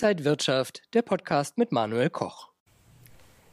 Inside 0.00 0.24
Wirtschaft, 0.24 0.82
der 0.94 1.02
Podcast 1.02 1.58
mit 1.58 1.72
Manuel 1.72 2.08
Koch. 2.08 2.50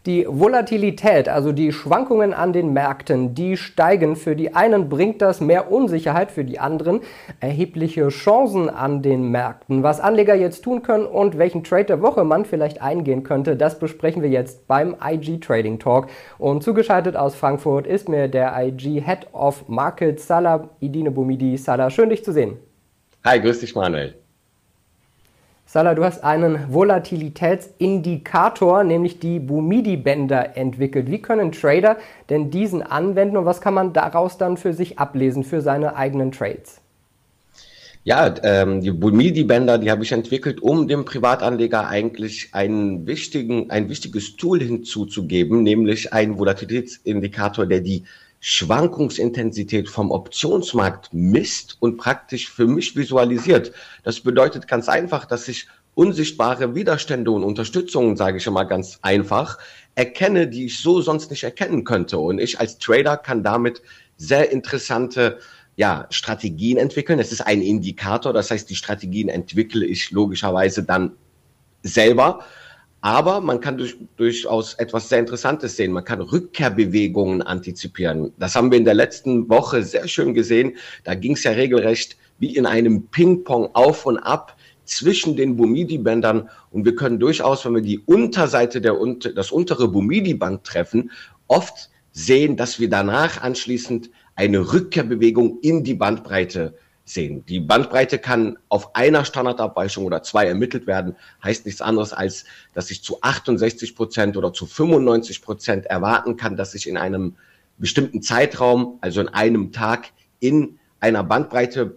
Die 0.05 0.27
Volatilität, 0.29 1.27
also 1.27 1.51
die 1.51 1.71
Schwankungen 1.71 2.35
an 2.35 2.53
den 2.53 2.71
Märkten, 2.71 3.33
die 3.33 3.57
steigen. 3.57 4.15
Für 4.15 4.35
die 4.35 4.53
einen 4.53 4.87
bringt 4.87 5.23
das 5.23 5.41
mehr 5.41 5.71
Unsicherheit, 5.71 6.29
für 6.29 6.45
die 6.45 6.59
anderen 6.59 7.01
erhebliche 7.39 8.09
Chancen 8.09 8.69
an 8.69 9.01
den 9.01 9.31
Märkten. 9.31 9.81
Was 9.81 9.99
Anleger 9.99 10.35
jetzt 10.35 10.63
tun 10.63 10.83
können 10.83 11.07
und 11.07 11.39
welchen 11.39 11.63
Trade 11.63 11.85
der 11.85 12.03
Woche 12.03 12.23
man 12.23 12.45
vielleicht 12.45 12.79
eingehen 12.79 13.23
könnte, 13.23 13.55
das 13.55 13.79
besprechen 13.79 14.21
wir 14.21 14.29
jetzt 14.29 14.67
beim 14.67 14.95
IG 15.03 15.39
Trading 15.39 15.79
Talk. 15.79 16.09
Und 16.37 16.61
zugeschaltet 16.61 17.15
aus 17.15 17.33
Frankfurt 17.33 17.87
ist 17.87 18.07
mir 18.07 18.27
der 18.27 18.55
IG 18.55 19.01
Head 19.01 19.33
of 19.33 19.67
Markets, 19.67 20.27
Salah 20.27 20.69
Idine 20.79 21.09
Bumidi. 21.09 21.57
Salah, 21.57 21.89
schön 21.89 22.11
dich 22.11 22.23
zu 22.23 22.31
sehen. 22.31 22.59
Hi, 23.23 23.41
grüß 23.41 23.61
dich 23.61 23.73
Manuel. 23.73 24.24
Salah, 25.67 25.95
du 25.95 26.03
hast 26.03 26.23
einen 26.23 26.71
Volatilitätsindikator, 26.71 28.83
nämlich 28.83 29.19
die 29.19 29.39
Bumidi-Bänder 29.39 30.55
entwickelt. 30.55 31.09
Wie 31.09 31.23
können 31.23 31.51
Trader 31.51 31.97
denn 32.29 32.51
diesen 32.51 32.83
anwenden 32.83 33.35
und 33.35 33.45
was 33.45 33.61
kann 33.61 33.73
man 33.73 33.91
daraus 33.91 34.37
dann 34.37 34.57
für 34.57 34.73
sich 34.73 34.99
ablesen, 34.99 35.43
für 35.43 35.61
seine 35.61 35.95
eigenen 35.95 36.31
Trades? 36.31 36.81
Ja, 38.03 38.31
ähm, 38.43 38.81
die 38.81 38.91
Bumidi-Bänder, 38.91 39.79
die 39.79 39.89
habe 39.89 40.03
ich 40.03 40.11
entwickelt, 40.11 40.61
um 40.61 40.87
dem 40.87 41.03
Privatanleger 41.03 41.87
eigentlich 41.87 42.49
einen 42.51 43.07
wichtigen, 43.07 43.71
ein 43.71 43.89
wichtiges 43.89 44.35
Tool 44.35 44.61
hinzuzugeben, 44.61 45.63
nämlich 45.63 46.13
einen 46.13 46.37
Volatilitätsindikator, 46.37 47.65
der 47.65 47.79
die 47.79 48.03
Schwankungsintensität 48.47 49.89
vom 49.89 50.11
Optionsmarkt 50.11 51.11
misst 51.11 51.77
und 51.79 51.97
praktisch 51.97 52.47
für 52.47 52.67
mich 52.67 52.95
visualisiert. 52.95 53.71
Das 54.03 54.19
bedeutet 54.19 54.67
ganz 54.67 54.87
einfach, 54.87 55.25
dass 55.25 55.47
ich 55.47 55.67
unsichtbare 55.95 56.75
Widerstände 56.75 57.31
und 57.31 57.43
Unterstützungen, 57.43 58.15
sage 58.15 58.37
ich 58.37 58.45
immer 58.45 58.65
ganz 58.65 58.99
einfach, 59.01 59.57
erkenne, 59.95 60.47
die 60.47 60.67
ich 60.67 60.77
so 60.77 61.01
sonst 61.01 61.31
nicht 61.31 61.43
erkennen 61.43 61.85
könnte. 61.85 62.19
Und 62.19 62.37
ich 62.37 62.59
als 62.59 62.77
Trader 62.77 63.17
kann 63.17 63.41
damit 63.41 63.81
sehr 64.15 64.51
interessante 64.51 65.39
ja, 65.75 66.05
Strategien 66.11 66.77
entwickeln. 66.77 67.17
Es 67.17 67.31
ist 67.31 67.41
ein 67.41 67.63
Indikator, 67.63 68.31
das 68.31 68.51
heißt, 68.51 68.69
die 68.69 68.75
Strategien 68.75 69.27
entwickle 69.27 69.83
ich 69.83 70.11
logischerweise 70.11 70.83
dann 70.83 71.13
selber. 71.81 72.45
Aber 73.05 73.39
man 73.39 73.59
kann 73.59 73.77
durch, 73.77 73.97
durchaus 74.17 74.73
etwas 74.73 75.09
sehr 75.09 75.19
Interessantes 75.19 75.77
sehen. 75.77 75.91
Man 75.91 76.03
kann 76.03 76.21
Rückkehrbewegungen 76.21 77.43
antizipieren. 77.43 78.33
Das 78.39 78.55
haben 78.55 78.71
wir 78.71 78.79
in 78.79 78.83
der 78.83 78.95
letzten 78.95 79.47
Woche 79.47 79.83
sehr 79.83 80.07
schön 80.07 80.33
gesehen. 80.33 80.75
Da 81.03 81.13
ging 81.13 81.33
es 81.33 81.43
ja 81.43 81.51
regelrecht 81.51 82.17
wie 82.39 82.55
in 82.55 82.65
einem 82.65 83.05
Ping-Pong 83.05 83.69
auf 83.75 84.07
und 84.07 84.17
ab 84.17 84.57
zwischen 84.85 85.35
den 85.35 85.55
Bumidi-Bändern. 85.55 86.49
Und 86.71 86.85
wir 86.85 86.95
können 86.95 87.19
durchaus, 87.19 87.63
wenn 87.63 87.75
wir 87.75 87.83
die 87.83 87.99
Unterseite 87.99 88.81
der, 88.81 88.95
das 89.35 89.51
untere 89.51 89.87
Bumidi-Band 89.87 90.63
treffen, 90.63 91.11
oft 91.45 91.91
sehen, 92.11 92.57
dass 92.57 92.79
wir 92.79 92.89
danach 92.89 93.39
anschließend 93.39 94.09
eine 94.33 94.73
Rückkehrbewegung 94.73 95.59
in 95.61 95.83
die 95.83 95.93
Bandbreite 95.93 96.73
sehen. 97.05 97.45
Die 97.45 97.59
Bandbreite 97.59 98.17
kann 98.17 98.57
auf 98.67 98.95
einer 98.95 99.23
Standardabweichung 99.25 100.05
oder 100.05 100.23
zwei 100.23 100.47
ermittelt 100.47 100.87
werden, 100.87 101.15
heißt 101.43 101.65
nichts 101.65 101.81
anderes 101.81 102.11
als, 102.11 102.45
dass 102.73 102.89
ich 102.89 103.03
zu 103.03 103.21
68 103.21 103.95
Prozent 103.95 104.35
oder 104.35 104.51
zu 104.51 104.65
95 104.65 105.41
Prozent 105.43 105.85
erwarten 105.85 106.35
kann, 106.35 106.57
dass 106.57 106.73
ich 106.73 106.89
in 106.89 106.97
einem 106.97 107.35
bestimmten 107.77 108.21
Zeitraum, 108.21 108.97
also 109.01 109.21
in 109.21 109.29
einem 109.29 109.71
Tag, 109.71 110.09
in 110.39 110.79
einer 110.99 111.23
Bandbreite 111.23 111.95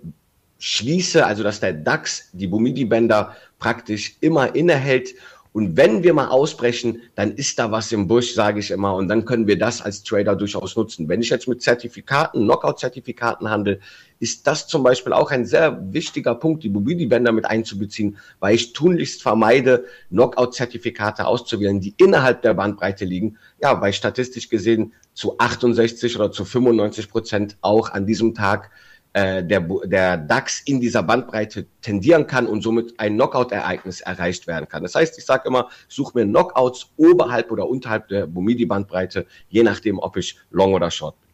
schließe, 0.58 1.24
also 1.24 1.42
dass 1.42 1.60
der 1.60 1.72
DAX, 1.72 2.30
die 2.32 2.48
Bumidi-Bänder 2.48 3.34
praktisch 3.58 4.16
immer 4.20 4.54
innehält 4.54 5.14
und 5.58 5.76
wenn 5.76 6.04
wir 6.04 6.14
mal 6.14 6.28
ausbrechen, 6.28 7.02
dann 7.16 7.32
ist 7.32 7.58
da 7.58 7.72
was 7.72 7.90
im 7.90 8.06
Busch, 8.06 8.32
sage 8.32 8.60
ich 8.60 8.70
immer. 8.70 8.94
Und 8.94 9.08
dann 9.08 9.24
können 9.24 9.48
wir 9.48 9.58
das 9.58 9.82
als 9.82 10.04
Trader 10.04 10.36
durchaus 10.36 10.76
nutzen. 10.76 11.08
Wenn 11.08 11.20
ich 11.20 11.30
jetzt 11.30 11.48
mit 11.48 11.62
Zertifikaten, 11.62 12.44
Knockout-Zertifikaten 12.44 13.50
handle, 13.50 13.80
ist 14.20 14.46
das 14.46 14.68
zum 14.68 14.84
Beispiel 14.84 15.12
auch 15.12 15.32
ein 15.32 15.44
sehr 15.44 15.76
wichtiger 15.92 16.36
Punkt, 16.36 16.62
die 16.62 16.68
Mobility-Bänder 16.68 17.32
mit 17.32 17.44
einzubeziehen, 17.44 18.18
weil 18.38 18.54
ich 18.54 18.72
tunlichst 18.72 19.20
vermeide, 19.20 19.84
Knockout-Zertifikate 20.10 21.26
auszuwählen, 21.26 21.80
die 21.80 21.92
innerhalb 21.96 22.42
der 22.42 22.54
Bandbreite 22.54 23.04
liegen. 23.04 23.36
Ja, 23.60 23.80
weil 23.80 23.92
statistisch 23.92 24.48
gesehen 24.48 24.92
zu 25.12 25.38
68 25.38 26.14
oder 26.14 26.30
zu 26.30 26.44
95 26.44 27.10
Prozent 27.10 27.56
auch 27.62 27.90
an 27.90 28.06
diesem 28.06 28.32
Tag 28.32 28.70
äh, 29.12 29.42
der, 29.42 29.60
der 29.60 30.16
DAX 30.16 30.60
in 30.60 30.80
dieser 30.80 31.02
Bandbreite 31.02 31.66
tendieren 31.80 32.26
kann 32.26 32.46
und 32.46 32.62
somit 32.62 32.98
ein 32.98 33.14
Knockout-Ereignis 33.14 34.00
erreicht 34.00 34.46
werden 34.46 34.68
kann. 34.68 34.82
Das 34.82 34.94
heißt, 34.94 35.18
ich 35.18 35.24
sage 35.24 35.48
immer, 35.48 35.68
ich 35.88 35.94
suche 35.94 36.18
mir 36.18 36.24
Knockouts 36.24 36.92
oberhalb 36.96 37.50
oder 37.50 37.68
unterhalb 37.68 38.08
der 38.08 38.26
Bumidi-Bandbreite, 38.26 39.26
je 39.48 39.62
nachdem, 39.62 39.98
ob 39.98 40.16
ich 40.16 40.38
Long 40.50 40.74
oder 40.74 40.90
Short 40.90 41.18
bin. 41.20 41.28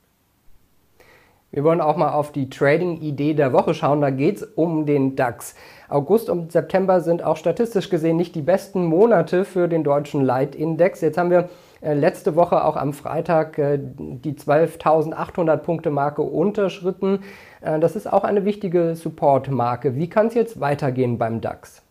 Wir 1.54 1.62
wollen 1.62 1.80
auch 1.80 1.96
mal 1.96 2.12
auf 2.12 2.32
die 2.32 2.50
Trading-Idee 2.50 3.34
der 3.34 3.52
Woche 3.52 3.74
schauen. 3.74 4.00
Da 4.00 4.10
geht 4.10 4.38
es 4.38 4.42
um 4.42 4.86
den 4.86 5.14
DAX. 5.14 5.54
August 5.88 6.28
und 6.28 6.50
September 6.50 7.00
sind 7.00 7.22
auch 7.22 7.36
statistisch 7.36 7.90
gesehen 7.90 8.16
nicht 8.16 8.34
die 8.34 8.42
besten 8.42 8.84
Monate 8.84 9.44
für 9.44 9.68
den 9.68 9.84
deutschen 9.84 10.24
Leitindex. 10.24 11.00
Jetzt 11.00 11.16
haben 11.16 11.30
wir 11.30 11.48
letzte 11.92 12.34
Woche 12.34 12.64
auch 12.64 12.76
am 12.76 12.94
Freitag 12.94 13.58
äh, 13.58 13.78
die 13.78 14.32
12.800 14.32 15.58
Punkte 15.58 15.90
Marke 15.90 16.22
unterschritten. 16.22 17.20
Äh, 17.60 17.78
das 17.80 17.96
ist 17.96 18.10
auch 18.10 18.24
eine 18.24 18.46
wichtige 18.46 18.96
Support-Marke. 18.96 19.94
Wie 19.96 20.08
kann 20.08 20.28
es 20.28 20.34
jetzt 20.34 20.60
weitergehen 20.60 21.18
beim 21.18 21.42
DAX? 21.42 21.84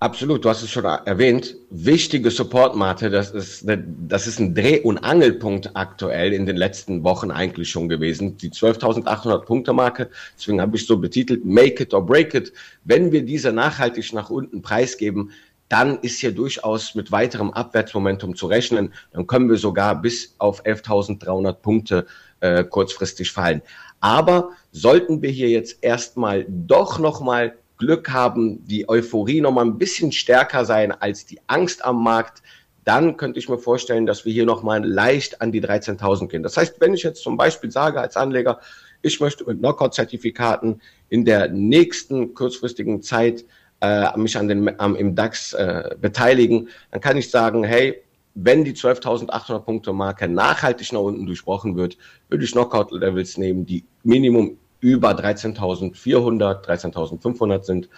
Absolut, 0.00 0.44
du 0.44 0.48
hast 0.48 0.62
es 0.62 0.70
schon 0.70 0.84
erwähnt. 0.84 1.56
Wichtige 1.70 2.30
Supportmate, 2.30 3.10
das 3.10 3.32
ist, 3.32 3.68
eine, 3.68 3.82
das 4.06 4.28
ist 4.28 4.38
ein 4.38 4.54
Dreh- 4.54 4.80
und 4.80 4.98
Angelpunkt 4.98 5.72
aktuell 5.74 6.32
in 6.32 6.46
den 6.46 6.56
letzten 6.56 7.02
Wochen 7.02 7.32
eigentlich 7.32 7.68
schon 7.68 7.88
gewesen. 7.88 8.36
Die 8.36 8.50
12.800 8.50 9.44
Punkte 9.44 9.72
Marke, 9.72 10.08
deswegen 10.36 10.60
habe 10.60 10.76
ich 10.76 10.86
so 10.86 10.98
betitelt, 10.98 11.44
make 11.44 11.82
it 11.82 11.92
or 11.94 12.04
break 12.04 12.32
it. 12.34 12.52
Wenn 12.84 13.10
wir 13.10 13.22
diese 13.22 13.52
nachhaltig 13.52 14.12
nach 14.12 14.30
unten 14.30 14.62
preisgeben, 14.62 15.32
dann 15.68 15.98
ist 16.00 16.20
hier 16.20 16.32
durchaus 16.32 16.94
mit 16.94 17.12
weiterem 17.12 17.50
Abwärtsmomentum 17.52 18.36
zu 18.36 18.46
rechnen. 18.46 18.94
Dann 19.12 19.26
können 19.26 19.50
wir 19.50 19.58
sogar 19.58 20.00
bis 20.00 20.34
auf 20.38 20.64
11.300 20.64 21.52
Punkte 21.54 22.06
äh, 22.40 22.64
kurzfristig 22.64 23.32
fallen. 23.32 23.62
Aber 24.00 24.50
sollten 24.72 25.22
wir 25.22 25.30
hier 25.30 25.48
jetzt 25.50 25.82
erstmal 25.82 26.46
doch 26.48 26.98
nochmal 26.98 27.56
Glück 27.78 28.10
haben, 28.10 28.66
die 28.66 28.88
Euphorie 28.88 29.40
nochmal 29.40 29.66
ein 29.66 29.78
bisschen 29.78 30.12
stärker 30.12 30.64
sein 30.64 30.92
als 30.92 31.26
die 31.26 31.40
Angst 31.46 31.84
am 31.84 32.02
Markt, 32.02 32.42
dann 32.84 33.16
könnte 33.16 33.38
ich 33.38 33.48
mir 33.48 33.58
vorstellen, 33.58 34.06
dass 34.06 34.24
wir 34.24 34.32
hier 34.32 34.46
nochmal 34.46 34.84
leicht 34.84 35.42
an 35.42 35.52
die 35.52 35.62
13.000 35.62 36.28
gehen. 36.28 36.42
Das 36.42 36.56
heißt, 36.56 36.80
wenn 36.80 36.94
ich 36.94 37.02
jetzt 37.02 37.22
zum 37.22 37.36
Beispiel 37.36 37.70
sage 37.70 38.00
als 38.00 38.16
Anleger, 38.16 38.60
ich 39.02 39.20
möchte 39.20 39.44
mit 39.44 39.58
Knockout-Zertifikaten 39.58 40.80
in 41.08 41.24
der 41.24 41.48
nächsten 41.48 42.34
kurzfristigen 42.34 43.02
Zeit 43.02 43.44
äh, 43.80 44.16
mich 44.16 44.36
an 44.36 44.48
den, 44.48 44.80
am, 44.80 44.96
im 44.96 45.14
DAX 45.14 45.52
äh, 45.52 45.96
beteiligen, 46.00 46.68
dann 46.90 47.00
kann 47.00 47.16
ich 47.16 47.30
sagen, 47.30 47.64
hey, 47.64 48.02
wenn 48.34 48.64
die 48.64 48.72
12.800 48.72 49.60
Punkte 49.60 49.92
Marke 49.92 50.28
nachhaltig 50.28 50.92
nach 50.92 51.00
unten 51.00 51.26
durchbrochen 51.26 51.76
wird, 51.76 51.96
würde 52.28 52.44
ich 52.44 52.52
Knockout-Levels 52.52 53.36
nehmen, 53.36 53.66
die 53.66 53.84
Minimum 54.04 54.58
über 54.80 55.10
13.400, 55.10 56.64
13.500 56.64 57.62
sind. 57.64 57.88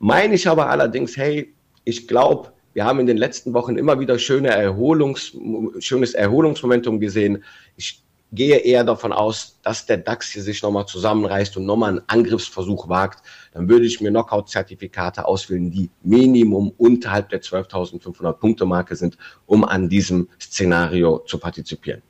Meine 0.00 0.34
ich 0.34 0.48
aber 0.48 0.68
allerdings, 0.68 1.16
hey, 1.16 1.54
ich 1.84 2.08
glaube, 2.08 2.52
wir 2.72 2.84
haben 2.84 2.98
in 2.98 3.06
den 3.06 3.16
letzten 3.16 3.54
Wochen 3.54 3.76
immer 3.76 4.00
wieder 4.00 4.18
schöne 4.18 4.48
Erholungs, 4.48 5.32
schönes 5.78 6.14
Erholungsmomentum 6.14 6.98
gesehen. 6.98 7.44
Ich 7.76 8.02
gehe 8.32 8.56
eher 8.58 8.84
davon 8.84 9.12
aus, 9.12 9.60
dass 9.62 9.86
der 9.86 9.98
DAX 9.98 10.30
hier 10.30 10.42
sich 10.42 10.62
nochmal 10.62 10.86
zusammenreißt 10.86 11.56
und 11.56 11.66
nochmal 11.66 11.90
einen 11.90 12.02
Angriffsversuch 12.06 12.88
wagt, 12.88 13.22
dann 13.52 13.68
würde 13.68 13.86
ich 13.86 14.00
mir 14.00 14.10
Knockout-Zertifikate 14.10 15.26
auswählen, 15.26 15.70
die 15.70 15.90
Minimum 16.02 16.72
unterhalb 16.76 17.28
der 17.28 17.42
12.500 17.42 18.32
Punkte 18.32 18.66
Marke 18.66 18.96
sind, 18.96 19.16
um 19.46 19.64
an 19.64 19.88
diesem 19.88 20.28
Szenario 20.40 21.18
zu 21.26 21.38
partizipieren. 21.38 22.02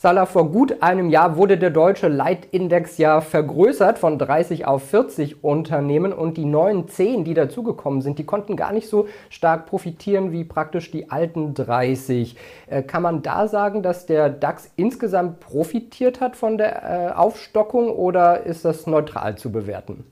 Salah, 0.00 0.26
vor 0.26 0.52
gut 0.52 0.80
einem 0.80 1.10
Jahr 1.10 1.36
wurde 1.36 1.58
der 1.58 1.70
deutsche 1.70 2.06
Leitindex 2.06 2.98
ja 2.98 3.20
vergrößert 3.20 3.98
von 3.98 4.16
30 4.16 4.64
auf 4.64 4.84
40 4.84 5.42
Unternehmen 5.42 6.12
und 6.12 6.36
die 6.36 6.44
neuen 6.44 6.86
10, 6.86 7.24
die 7.24 7.34
dazugekommen 7.34 8.00
sind, 8.00 8.20
die 8.20 8.24
konnten 8.24 8.54
gar 8.54 8.72
nicht 8.72 8.88
so 8.88 9.08
stark 9.28 9.66
profitieren 9.66 10.30
wie 10.30 10.44
praktisch 10.44 10.92
die 10.92 11.10
alten 11.10 11.52
30. 11.52 12.36
Äh, 12.68 12.82
kann 12.84 13.02
man 13.02 13.22
da 13.22 13.48
sagen, 13.48 13.82
dass 13.82 14.06
der 14.06 14.28
DAX 14.30 14.70
insgesamt 14.76 15.40
profitiert 15.40 16.20
hat 16.20 16.36
von 16.36 16.58
der 16.58 16.84
äh, 16.84 17.12
Aufstockung 17.16 17.90
oder 17.90 18.44
ist 18.46 18.64
das 18.64 18.86
neutral 18.86 19.36
zu 19.36 19.50
bewerten? 19.50 20.04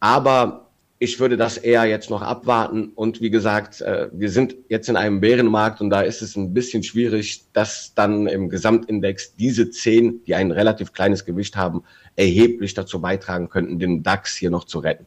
Aber 0.00 0.70
ich 0.98 1.20
würde 1.20 1.36
das 1.36 1.58
eher 1.58 1.84
jetzt 1.84 2.10
noch 2.10 2.22
abwarten. 2.22 2.92
Und 2.94 3.20
wie 3.20 3.30
gesagt, 3.30 3.82
äh, 3.82 4.08
wir 4.12 4.30
sind 4.30 4.56
jetzt 4.68 4.88
in 4.88 4.96
einem 4.96 5.20
Bärenmarkt 5.20 5.82
und 5.82 5.90
da 5.90 6.00
ist 6.00 6.22
es 6.22 6.34
ein 6.34 6.54
bisschen 6.54 6.82
schwierig, 6.82 7.44
dass 7.52 7.92
dann 7.94 8.26
im 8.28 8.48
Gesamtindex 8.48 9.36
diese 9.36 9.68
zehn, 9.70 10.24
die 10.24 10.34
ein 10.34 10.50
relativ 10.52 10.94
kleines 10.94 11.26
Gewicht 11.26 11.56
haben, 11.56 11.82
erheblich 12.16 12.72
dazu 12.74 13.00
beitragen 13.00 13.50
könnten, 13.50 13.78
den 13.78 14.02
DAX 14.02 14.34
hier 14.36 14.50
noch 14.50 14.64
zu 14.64 14.78
retten. 14.78 15.06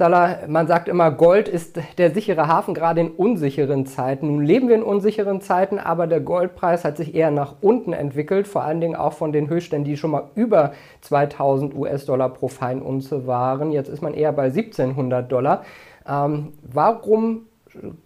Salah, 0.00 0.38
man 0.48 0.66
sagt 0.66 0.88
immer, 0.88 1.10
Gold 1.10 1.46
ist 1.46 1.78
der 1.98 2.10
sichere 2.14 2.48
Hafen, 2.48 2.72
gerade 2.72 3.02
in 3.02 3.10
unsicheren 3.10 3.84
Zeiten. 3.84 4.28
Nun 4.28 4.42
leben 4.42 4.66
wir 4.68 4.76
in 4.76 4.82
unsicheren 4.82 5.42
Zeiten, 5.42 5.78
aber 5.78 6.06
der 6.06 6.20
Goldpreis 6.20 6.86
hat 6.86 6.96
sich 6.96 7.14
eher 7.14 7.30
nach 7.30 7.56
unten 7.60 7.92
entwickelt, 7.92 8.48
vor 8.48 8.64
allen 8.64 8.80
Dingen 8.80 8.96
auch 8.96 9.12
von 9.12 9.30
den 9.30 9.50
Höchstständen, 9.50 9.84
die 9.84 9.98
schon 9.98 10.12
mal 10.12 10.30
über 10.36 10.72
2000 11.02 11.74
US-Dollar 11.74 12.30
pro 12.30 12.48
Feinunze 12.48 13.26
waren. 13.26 13.72
Jetzt 13.72 13.90
ist 13.90 14.00
man 14.00 14.14
eher 14.14 14.32
bei 14.32 14.44
1700 14.44 15.30
Dollar. 15.30 15.66
Ähm, 16.08 16.54
warum 16.62 17.42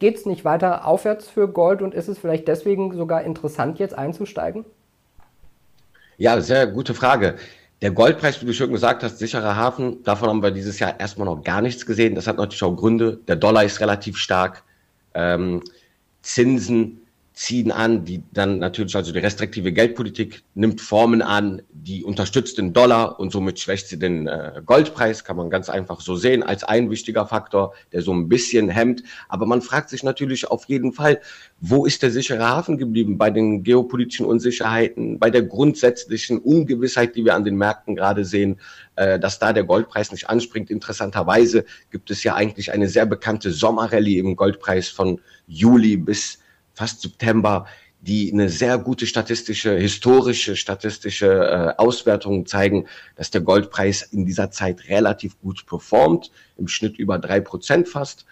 geht 0.01 0.17
es 0.17 0.27
nicht 0.27 0.45
weiter 0.45 0.89
aufwärts 0.89 1.29
für 1.29 1.47
Gold 1.47 1.81
und 1.81 1.95
ist 1.95 2.09
es 2.09 2.19
vielleicht 2.19 2.49
deswegen 2.49 2.93
sogar 2.97 3.23
interessant, 3.23 3.79
jetzt 3.79 3.97
einzusteigen? 3.97 4.65
Ja, 6.17 6.41
sehr 6.41 6.67
gute 6.67 6.93
Frage. 6.93 7.37
Der 7.83 7.91
Goldpreis, 7.91 8.41
wie 8.41 8.47
du 8.47 8.55
schon 8.55 8.73
gesagt 8.73 9.03
hast, 9.03 9.19
sicherer 9.19 9.57
Hafen, 9.57 10.03
davon 10.05 10.29
haben 10.29 10.43
wir 10.43 10.51
dieses 10.51 10.79
Jahr 10.79 10.99
erstmal 10.99 11.27
noch 11.27 11.43
gar 11.43 11.61
nichts 11.61 11.85
gesehen. 11.85 12.15
Das 12.15 12.27
hat 12.27 12.39
natürlich 12.39 12.63
auch 12.63 12.77
Gründe. 12.77 13.19
Der 13.29 13.37
Dollar 13.37 13.65
ist 13.65 13.81
relativ 13.81 14.17
stark. 14.17 14.63
Ähm, 15.15 15.63
Zinsen 16.23 17.04
ziehen 17.35 17.73
an, 17.73 18.05
die 18.05 18.23
dann 18.33 18.61
natürlich, 18.61 18.95
also 18.95 19.13
die 19.13 19.19
restriktive 19.19 19.73
Geldpolitik 19.73 20.45
nimmt 20.55 20.81
Formen 20.81 21.21
an, 21.21 21.63
die 21.73 22.05
unterstützt 22.05 22.59
den 22.59 22.73
Dollar 22.73 23.19
und 23.19 23.33
somit 23.33 23.59
schwächt 23.59 23.89
sie 23.89 23.99
den 23.99 24.29
äh, 24.29 24.63
Goldpreis, 24.65 25.25
kann 25.25 25.37
man 25.37 25.51
ganz 25.51 25.69
einfach 25.69 26.01
so 26.01 26.15
sehen, 26.15 26.45
als 26.45 26.63
ein 26.63 26.91
wichtiger 26.91 27.27
Faktor, 27.27 27.75
der 27.93 28.03
so 28.03 28.15
ein 28.15 28.29
bisschen 28.29 28.69
hemmt. 28.69 29.03
Aber 29.29 29.47
man 29.47 29.63
fragt 29.63 29.91
sich 29.91 30.05
natürlich 30.05 30.47
auf 30.47 30.67
jeden 30.67 30.93
Fall, 30.93 31.21
wo 31.61 31.85
ist 31.87 32.05
der 32.05 32.13
sichere 32.13 32.49
Hafen 32.49 32.79
geblieben 32.79 33.19
bei 33.19 33.31
den 33.31 33.65
geopolitischen 33.65 34.27
Unsicherheiten, 34.27 35.19
bei 35.19 35.31
der 35.31 35.43
grundsätzlichen 35.43 36.39
Ungewissheit, 36.39 37.17
die 37.17 37.25
wir 37.25 37.35
an 37.35 37.45
den 37.45 37.57
Märkten 37.57 37.97
gerade 37.97 38.25
sehen, 38.25 38.61
äh, 38.95 39.19
dass 39.19 39.41
da 39.41 39.53
der 39.53 39.65
Goldpreis 39.65 40.13
nicht 40.13 40.31
anspringt. 40.31 40.71
Interessanterweise 40.71 41.65
gibt 41.91 42.13
es 42.13 42.23
ja 42.23 42.37
eigentlich 42.37 42.71
eine 42.71 42.89
sehr 42.89 43.07
bekannte 43.07 43.51
Sommerrallye 43.51 44.21
im 44.21 44.37
Goldpreis 44.37 44.89
von 44.89 45.21
Juli 45.49 45.97
bis 45.97 46.44
fast 46.75 47.01
September, 47.01 47.67
die 48.05 48.31
eine 48.33 48.51
sehr 48.51 48.77
gute 48.79 49.07
statistische, 49.07 49.77
historische 49.77 50.57
statistische 50.57 51.27
äh, 51.27 51.81
Auswertung 51.81 52.45
zeigen, 52.45 52.87
dass 53.17 53.31
der 53.31 53.41
Goldpreis 53.41 54.03
in 54.03 54.27
dieser 54.27 54.51
Zeit 54.51 54.89
relativ 54.89 55.41
gut 55.41 55.65
performt, 55.67 56.31
im 56.59 56.69
Schnitt 56.69 56.99
über 56.99 57.19
drei 57.19 57.41
Prozent 57.41 57.89
fast. 57.89 58.27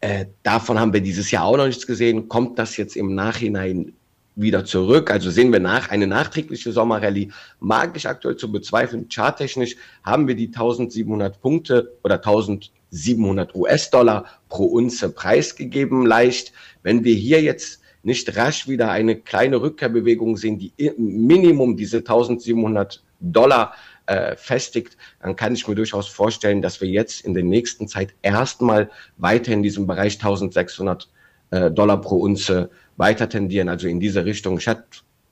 Äh, 0.00 0.26
davon 0.42 0.78
haben 0.78 0.92
wir 0.92 1.00
dieses 1.00 1.30
Jahr 1.30 1.44
auch 1.44 1.56
noch 1.56 1.66
nichts 1.66 1.86
gesehen. 1.86 2.28
Kommt 2.28 2.58
das 2.58 2.76
jetzt 2.76 2.96
im 2.96 3.14
Nachhinein 3.14 3.92
wieder 4.34 4.64
zurück? 4.64 5.10
Also 5.10 5.30
sehen 5.30 5.52
wir 5.52 5.60
nach 5.60 5.90
eine 5.90 6.06
nachträgliche 6.06 6.72
Sommerrallye. 6.72 7.30
Mag 7.60 7.96
ich 7.96 8.08
aktuell 8.08 8.36
zu 8.36 8.50
bezweifeln. 8.50 9.08
Charttechnisch 9.12 9.76
haben 10.04 10.26
wir 10.26 10.36
die 10.36 10.46
1700 10.46 11.40
Punkte 11.42 11.96
oder 12.02 12.14
1700 12.14 13.54
US-Dollar 13.54 14.24
pro 14.48 14.64
Unze 14.64 15.10
preisgegeben 15.10 16.06
leicht. 16.06 16.52
Wenn 16.82 17.04
wir 17.04 17.14
hier 17.14 17.42
jetzt 17.42 17.80
nicht 18.02 18.36
rasch 18.36 18.68
wieder 18.68 18.90
eine 18.90 19.16
kleine 19.16 19.60
Rückkehrbewegung 19.60 20.36
sehen, 20.36 20.58
die 20.58 20.72
Minimum 20.96 21.76
diese 21.76 21.98
1700 21.98 23.02
Dollar 23.20 23.74
äh, 24.06 24.36
festigt, 24.36 24.96
dann 25.20 25.36
kann 25.36 25.54
ich 25.54 25.66
mir 25.68 25.74
durchaus 25.74 26.08
vorstellen, 26.08 26.62
dass 26.62 26.80
wir 26.80 26.88
jetzt 26.88 27.24
in 27.24 27.34
der 27.34 27.44
nächsten 27.44 27.88
Zeit 27.88 28.14
erstmal 28.22 28.90
weiter 29.16 29.52
in 29.52 29.62
diesem 29.62 29.86
Bereich 29.86 30.14
1600 30.14 31.08
äh, 31.50 31.70
Dollar 31.70 32.00
pro 32.00 32.16
Unze 32.16 32.70
weiter 32.96 33.28
tendieren, 33.28 33.68
also 33.68 33.86
in 33.88 34.00
diese 34.00 34.24
Richtung. 34.24 34.58
Ich 34.58 34.68
hatte 34.68 34.84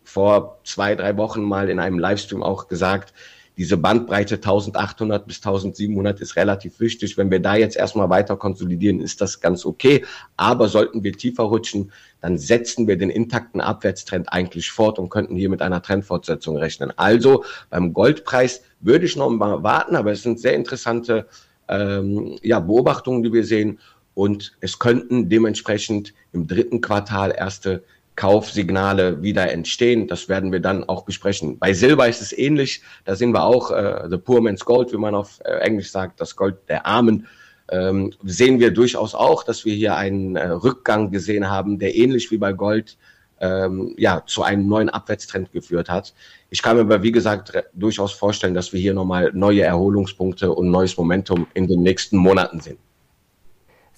vor 0.04 0.60
zwei, 0.64 0.94
drei 0.94 1.16
Wochen 1.16 1.42
mal 1.42 1.68
in 1.68 1.78
einem 1.78 1.98
Livestream 1.98 2.42
auch 2.42 2.68
gesagt, 2.68 3.12
diese 3.56 3.78
Bandbreite 3.78 4.34
1800 4.36 5.26
bis 5.26 5.36
1700 5.38 6.20
ist 6.20 6.36
relativ 6.36 6.78
wichtig. 6.78 7.16
Wenn 7.16 7.30
wir 7.30 7.40
da 7.40 7.56
jetzt 7.56 7.76
erstmal 7.76 8.10
weiter 8.10 8.36
konsolidieren, 8.36 9.00
ist 9.00 9.20
das 9.22 9.40
ganz 9.40 9.64
okay. 9.64 10.04
Aber 10.36 10.68
sollten 10.68 11.02
wir 11.02 11.12
tiefer 11.12 11.44
rutschen, 11.44 11.90
dann 12.20 12.36
setzen 12.36 12.86
wir 12.86 12.98
den 12.98 13.08
intakten 13.08 13.62
Abwärtstrend 13.62 14.30
eigentlich 14.30 14.70
fort 14.70 14.98
und 14.98 15.08
könnten 15.08 15.36
hier 15.36 15.48
mit 15.48 15.62
einer 15.62 15.80
Trendfortsetzung 15.80 16.58
rechnen. 16.58 16.92
Also 16.96 17.44
beim 17.70 17.94
Goldpreis 17.94 18.62
würde 18.80 19.06
ich 19.06 19.16
noch 19.16 19.30
mal 19.30 19.62
warten, 19.62 19.96
aber 19.96 20.12
es 20.12 20.22
sind 20.22 20.38
sehr 20.38 20.54
interessante 20.54 21.26
ähm, 21.68 22.38
ja, 22.42 22.60
Beobachtungen, 22.60 23.22
die 23.22 23.32
wir 23.32 23.44
sehen. 23.44 23.78
Und 24.12 24.56
es 24.60 24.78
könnten 24.78 25.28
dementsprechend 25.28 26.14
im 26.32 26.46
dritten 26.46 26.80
Quartal 26.80 27.34
erste 27.36 27.84
Kaufsignale 28.16 29.22
wieder 29.22 29.52
entstehen. 29.52 30.08
Das 30.08 30.28
werden 30.28 30.50
wir 30.50 30.60
dann 30.60 30.84
auch 30.84 31.04
besprechen. 31.04 31.58
Bei 31.58 31.72
Silber 31.72 32.08
ist 32.08 32.22
es 32.22 32.36
ähnlich. 32.36 32.82
Da 33.04 33.14
sehen 33.14 33.32
wir 33.32 33.44
auch 33.44 33.70
äh, 33.70 34.08
the 34.10 34.16
poor 34.16 34.40
man's 34.40 34.64
gold, 34.64 34.92
wie 34.92 34.96
man 34.96 35.14
auf 35.14 35.38
äh, 35.44 35.58
Englisch 35.58 35.90
sagt, 35.90 36.20
das 36.20 36.34
Gold 36.34 36.56
der 36.68 36.86
Armen. 36.86 37.26
Ähm, 37.68 38.12
sehen 38.24 38.58
wir 38.58 38.70
durchaus 38.72 39.14
auch, 39.14 39.42
dass 39.44 39.64
wir 39.64 39.74
hier 39.74 39.96
einen 39.96 40.36
äh, 40.36 40.48
Rückgang 40.48 41.10
gesehen 41.10 41.50
haben, 41.50 41.78
der 41.78 41.94
ähnlich 41.94 42.30
wie 42.30 42.38
bei 42.38 42.52
Gold 42.52 42.96
ähm, 43.40 43.94
ja 43.98 44.22
zu 44.26 44.42
einem 44.42 44.66
neuen 44.66 44.88
Abwärtstrend 44.88 45.52
geführt 45.52 45.88
hat. 45.88 46.14
Ich 46.48 46.62
kann 46.62 46.76
mir 46.76 46.82
aber 46.82 47.02
wie 47.02 47.12
gesagt 47.12 47.52
durchaus 47.74 48.12
vorstellen, 48.12 48.54
dass 48.54 48.72
wir 48.72 48.80
hier 48.80 48.94
nochmal 48.94 49.30
neue 49.34 49.62
Erholungspunkte 49.62 50.52
und 50.52 50.70
neues 50.70 50.96
Momentum 50.96 51.46
in 51.54 51.66
den 51.66 51.82
nächsten 51.82 52.16
Monaten 52.16 52.60
sehen. 52.60 52.78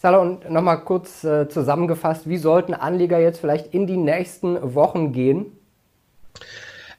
Salah, 0.01 0.19
und 0.19 0.49
nochmal 0.49 0.85
kurz 0.85 1.25
äh, 1.25 1.49
zusammengefasst, 1.49 2.29
wie 2.29 2.37
sollten 2.37 2.73
Anleger 2.73 3.19
jetzt 3.19 3.41
vielleicht 3.41 3.75
in 3.75 3.89
die 3.89 3.97
nächsten 3.97 4.77
Wochen 4.77 5.11
gehen? 5.11 5.47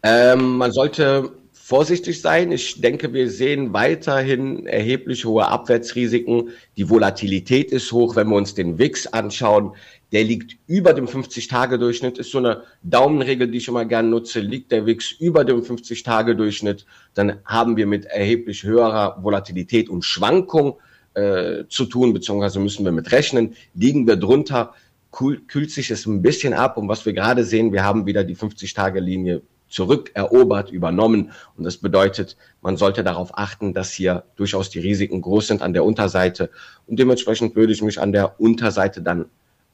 Ähm, 0.03 0.57
man 0.57 0.73
sollte 0.73 1.31
vorsichtig 1.53 2.19
sein. 2.19 2.51
Ich 2.51 2.81
denke, 2.81 3.13
wir 3.13 3.29
sehen 3.29 3.71
weiterhin 3.71 4.67
erheblich 4.67 5.23
hohe 5.23 5.47
Abwärtsrisiken. 5.47 6.49
Die 6.75 6.89
Volatilität 6.89 7.71
ist 7.71 7.89
hoch. 7.93 8.17
Wenn 8.17 8.27
wir 8.27 8.35
uns 8.35 8.53
den 8.53 8.77
WIX 8.77 9.07
anschauen, 9.13 9.75
der 10.11 10.25
liegt 10.25 10.57
über 10.67 10.91
dem 10.91 11.07
50-Tage-Durchschnitt, 11.07 12.17
ist 12.17 12.31
so 12.31 12.39
eine 12.39 12.63
Daumenregel, 12.83 13.49
die 13.49 13.59
ich 13.59 13.69
immer 13.69 13.85
gerne 13.85 14.09
nutze. 14.09 14.41
Liegt 14.41 14.73
der 14.73 14.85
WIX 14.85 15.11
über 15.13 15.45
dem 15.45 15.61
50-Tage-Durchschnitt, 15.61 16.85
dann 17.13 17.39
haben 17.45 17.77
wir 17.77 17.87
mit 17.87 18.03
erheblich 18.07 18.63
höherer 18.63 19.23
Volatilität 19.23 19.87
und 19.89 20.03
Schwankung 20.03 20.79
äh, 21.13 21.65
zu 21.69 21.85
tun, 21.85 22.13
beziehungsweise 22.13 22.59
müssen 22.59 22.85
wir 22.85 22.91
mit 22.91 23.11
rechnen. 23.11 23.55
Liegen 23.73 24.07
wir 24.07 24.15
drunter, 24.15 24.73
kühl, 25.11 25.41
kühlt 25.47 25.71
sich 25.71 25.91
es 25.91 26.05
ein 26.05 26.21
bisschen 26.21 26.53
ab. 26.53 26.77
Und 26.77 26.87
was 26.87 27.05
wir 27.05 27.13
gerade 27.13 27.43
sehen, 27.43 27.73
wir 27.73 27.83
haben 27.83 28.05
wieder 28.05 28.23
die 28.23 28.35
50-Tage-Linie 28.35 29.41
zurückerobert, 29.69 30.71
übernommen. 30.71 31.31
Und 31.57 31.63
das 31.63 31.77
bedeutet, 31.77 32.37
man 32.61 32.77
sollte 32.77 33.03
darauf 33.03 33.37
achten, 33.37 33.73
dass 33.73 33.91
hier 33.91 34.23
durchaus 34.35 34.69
die 34.69 34.79
Risiken 34.79 35.21
groß 35.21 35.47
sind 35.47 35.61
an 35.61 35.73
der 35.73 35.85
Unterseite. 35.85 36.49
Und 36.87 36.99
dementsprechend 36.99 37.55
würde 37.55 37.73
ich 37.73 37.81
mich 37.81 38.01
an 38.01 38.11
der 38.11 38.39
Unterseite 38.39 39.01
dann 39.01 39.25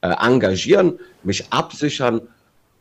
äh, 0.02 0.08
engagieren, 0.08 0.98
mich 1.22 1.50
absichern 1.50 2.22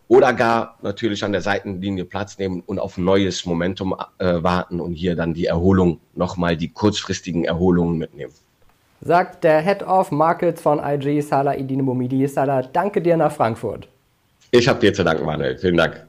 oder 0.08 0.34
gar 0.34 0.78
natürlich 0.82 1.24
an 1.24 1.32
der 1.32 1.42
Seitenlinie 1.42 2.06
Platz 2.06 2.38
nehmen 2.38 2.62
und 2.66 2.80
auf 2.80 2.98
neues 2.98 3.46
Momentum 3.46 3.96
äh, 4.20 4.44
warten 4.44 4.80
und 4.80 4.94
hier 4.94 5.16
dann 5.16 5.34
die 5.34 5.46
Erholung, 5.46 6.00
nochmal 6.14 6.58
die 6.58 6.70
kurzfristigen 6.70 7.46
Erholungen 7.46 7.98
mitnehmen 7.98 8.34
sagt 9.06 9.44
der 9.44 9.62
Head 9.62 9.84
of 9.84 10.12
Markets 10.12 10.62
von 10.62 10.80
IG, 10.84 11.22
Salah 11.22 11.56
Idine 11.56 11.84
Momidi. 11.84 12.28
Salah, 12.28 12.64
danke 12.64 13.02
dir 13.02 13.16
nach 13.16 13.32
Frankfurt. 13.32 13.88
Ich 14.52 14.68
habe 14.68 14.80
dir 14.80 14.94
zu 14.94 15.04
danken, 15.04 15.26
Manuel. 15.26 15.58
Vielen 15.58 15.78
Dank. 15.78 16.06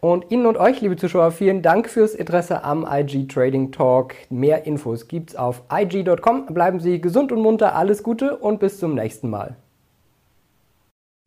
Und 0.00 0.30
Ihnen 0.30 0.46
und 0.46 0.56
euch, 0.56 0.80
liebe 0.80 0.96
Zuschauer, 0.96 1.32
vielen 1.32 1.62
Dank 1.62 1.88
fürs 1.88 2.14
Interesse 2.14 2.62
am 2.62 2.86
IG 2.88 3.26
Trading 3.26 3.72
Talk. 3.72 4.14
Mehr 4.30 4.64
Infos 4.64 5.08
gibt's 5.08 5.34
auf 5.34 5.62
IG.com. 5.72 6.46
Bleiben 6.46 6.78
Sie 6.78 7.00
gesund 7.00 7.32
und 7.32 7.40
munter, 7.40 7.74
alles 7.74 8.02
Gute 8.02 8.36
und 8.36 8.60
bis 8.60 8.78
zum 8.78 8.94
nächsten 8.94 9.28
Mal. 9.28 9.56